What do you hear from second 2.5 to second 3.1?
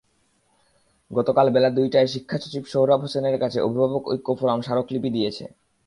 Sohrab